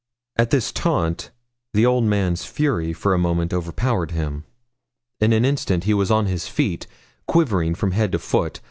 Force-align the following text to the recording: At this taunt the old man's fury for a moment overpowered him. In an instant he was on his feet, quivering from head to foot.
At 0.35 0.49
this 0.49 0.71
taunt 0.71 1.29
the 1.75 1.85
old 1.85 2.05
man's 2.05 2.43
fury 2.43 2.91
for 2.91 3.13
a 3.13 3.19
moment 3.19 3.53
overpowered 3.53 4.09
him. 4.09 4.45
In 5.19 5.31
an 5.31 5.45
instant 5.45 5.83
he 5.83 5.93
was 5.93 6.09
on 6.09 6.25
his 6.25 6.47
feet, 6.47 6.87
quivering 7.27 7.75
from 7.75 7.91
head 7.91 8.11
to 8.13 8.17
foot. 8.17 8.59